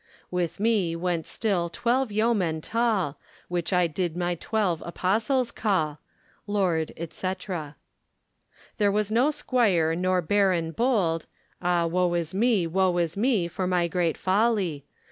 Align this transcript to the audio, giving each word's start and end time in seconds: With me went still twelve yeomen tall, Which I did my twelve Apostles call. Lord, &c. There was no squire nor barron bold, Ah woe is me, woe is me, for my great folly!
With 0.31 0.59
me 0.59 0.95
went 0.95 1.27
still 1.27 1.69
twelve 1.69 2.11
yeomen 2.11 2.59
tall, 2.61 3.19
Which 3.49 3.71
I 3.71 3.85
did 3.85 4.17
my 4.17 4.33
twelve 4.33 4.81
Apostles 4.83 5.51
call. 5.51 5.99
Lord, 6.47 6.91
&c. 7.11 7.31
There 8.79 8.91
was 8.91 9.11
no 9.11 9.29
squire 9.29 9.93
nor 9.93 10.23
barron 10.23 10.71
bold, 10.71 11.27
Ah 11.61 11.85
woe 11.85 12.15
is 12.15 12.33
me, 12.33 12.65
woe 12.65 12.97
is 12.97 13.15
me, 13.15 13.47
for 13.47 13.67
my 13.67 13.87
great 13.87 14.17
folly! 14.17 14.85